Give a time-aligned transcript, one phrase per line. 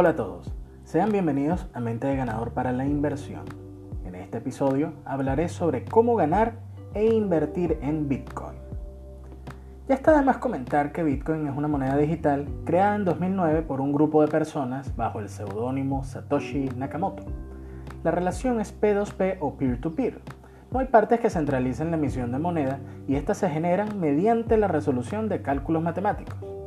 [0.00, 3.42] Hola a todos, sean bienvenidos a Mente de Ganador para la Inversión.
[4.04, 6.60] En este episodio hablaré sobre cómo ganar
[6.94, 8.54] e invertir en Bitcoin.
[9.88, 13.80] Ya está de más comentar que Bitcoin es una moneda digital creada en 2009 por
[13.80, 17.24] un grupo de personas bajo el seudónimo Satoshi Nakamoto.
[18.04, 20.20] La relación es P2P o peer-to-peer.
[20.70, 22.78] No hay partes que centralicen la emisión de moneda
[23.08, 26.57] y estas se generan mediante la resolución de cálculos matemáticos.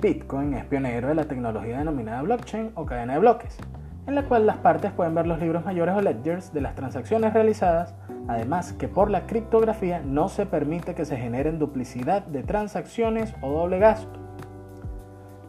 [0.00, 3.58] Bitcoin es pionero de la tecnología denominada blockchain o cadena de bloques,
[4.06, 7.34] en la cual las partes pueden ver los libros mayores o ledgers de las transacciones
[7.34, 7.94] realizadas,
[8.26, 13.50] además que por la criptografía no se permite que se generen duplicidad de transacciones o
[13.50, 14.18] doble gasto.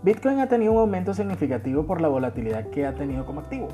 [0.04, 3.70] Bitcoin ha tenido un aumento significativo por la volatilidad que ha tenido como activo,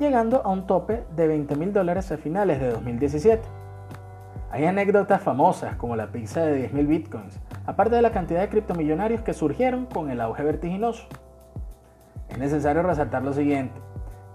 [0.00, 3.42] llegando a un tope de 20 mil dólares a finales de 2017.
[4.52, 9.22] Hay anécdotas famosas como la pizza de 10.000 bitcoins, aparte de la cantidad de criptomillonarios
[9.22, 11.06] que surgieron con el auge vertiginoso.
[12.28, 13.80] Es necesario resaltar lo siguiente,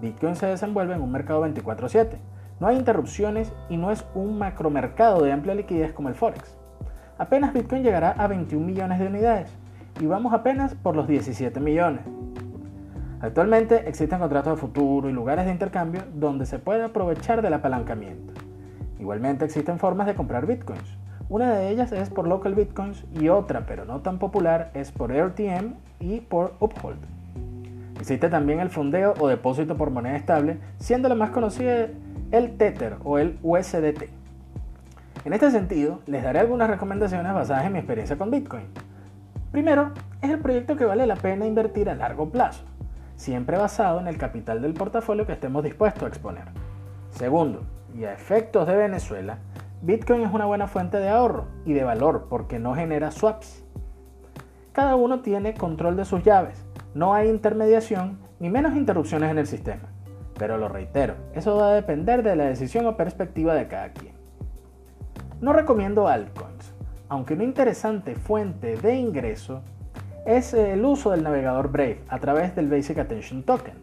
[0.01, 2.17] Bitcoin se desenvuelve en un mercado 24/7,
[2.59, 6.57] no hay interrupciones y no es un macromercado de amplia liquidez como el Forex.
[7.19, 9.55] Apenas Bitcoin llegará a 21 millones de unidades
[9.99, 12.02] y vamos apenas por los 17 millones.
[13.21, 18.33] Actualmente existen contratos de futuro y lugares de intercambio donde se puede aprovechar del apalancamiento.
[18.99, 20.97] Igualmente existen formas de comprar bitcoins,
[21.29, 25.11] una de ellas es por Local Bitcoins y otra, pero no tan popular, es por
[25.11, 26.99] RTM y por Uphold.
[27.99, 31.87] Existe también el fondeo o depósito por moneda estable, siendo la más conocida
[32.31, 34.03] el Tether o el USDT.
[35.25, 38.67] En este sentido, les daré algunas recomendaciones basadas en mi experiencia con Bitcoin.
[39.51, 42.63] Primero, es el proyecto que vale la pena invertir a largo plazo,
[43.17, 46.45] siempre basado en el capital del portafolio que estemos dispuestos a exponer.
[47.09, 47.63] Segundo,
[47.95, 49.39] y a efectos de Venezuela,
[49.81, 53.63] Bitcoin es una buena fuente de ahorro y de valor porque no genera swaps.
[54.71, 59.48] Cada uno tiene control de sus llaves, no hay intermediación ni menos interrupciones en el
[59.48, 59.89] sistema.
[60.37, 64.14] Pero lo reitero, eso va a depender de la decisión o perspectiva de cada quien.
[65.42, 66.73] No recomiendo altcoins,
[67.09, 69.61] aunque una interesante fuente de ingreso
[70.25, 73.75] es el uso del navegador Brave a través del Basic Attention Token,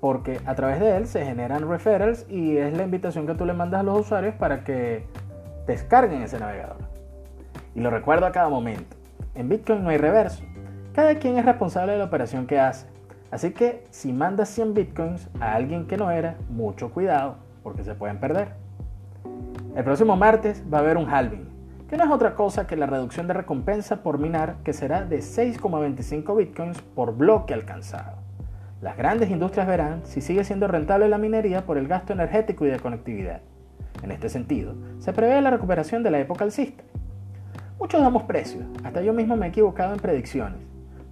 [0.00, 3.54] porque a través de él se generan referrals y es la invitación que tú le
[3.54, 5.06] mandas a los usuarios para que
[5.66, 6.78] descarguen ese navegador.
[7.74, 8.96] Y lo recuerdo a cada momento.
[9.34, 10.42] En Bitcoin no hay reverso.
[10.94, 12.86] Cada quien es responsable de la operación que hace.
[13.30, 17.94] Así que si mandas 100 Bitcoins a alguien que no era, mucho cuidado, porque se
[17.94, 18.48] pueden perder.
[19.74, 21.46] El próximo martes va a haber un halving,
[21.88, 25.18] que no es otra cosa que la reducción de recompensa por minar, que será de
[25.18, 28.25] 6,25 Bitcoins por bloque alcanzado.
[28.82, 32.68] Las grandes industrias verán si sigue siendo rentable la minería por el gasto energético y
[32.68, 33.40] de conectividad.
[34.02, 36.84] En este sentido, se prevé la recuperación de la época alcista.
[37.78, 40.60] Muchos damos precios, hasta yo mismo me he equivocado en predicciones,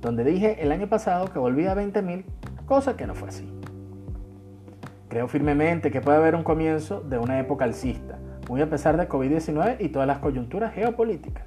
[0.03, 2.25] donde dije el año pasado que volvía a 20.000,
[2.67, 3.51] cosa que no fue así.
[5.09, 9.09] Creo firmemente que puede haber un comienzo de una época alcista, muy a pesar de
[9.09, 11.45] COVID-19 y todas las coyunturas geopolíticas.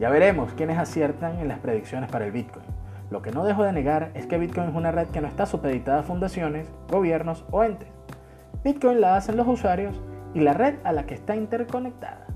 [0.00, 2.79] Ya veremos quiénes aciertan en las predicciones para el Bitcoin.
[3.10, 5.44] Lo que no dejo de negar es que Bitcoin es una red que no está
[5.44, 7.88] supeditada a fundaciones, gobiernos o entes.
[8.62, 10.00] Bitcoin la hacen los usuarios
[10.32, 12.26] y la red a la que está interconectada.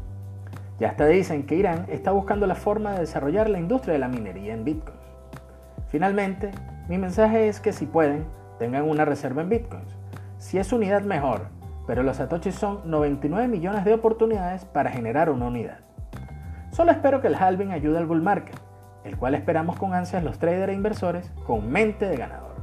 [0.81, 4.09] Ya hasta dicen que Irán está buscando la forma de desarrollar la industria de la
[4.09, 4.99] minería en Bitcoin.
[5.89, 6.51] Finalmente,
[6.89, 8.27] mi mensaje es que si pueden,
[8.59, 9.97] tengan una reserva en Bitcoins.
[10.39, 11.47] Si es unidad mejor,
[11.87, 15.79] pero los satoshis son 99 millones de oportunidades para generar una unidad.
[16.73, 18.59] Solo espero que el halving ayude al bull market,
[19.05, 22.55] el cual esperamos con ansias los traders e inversores con mente de ganador.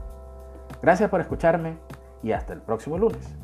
[0.81, 1.77] Gracias por escucharme
[2.23, 3.40] y hasta el próximo lunes.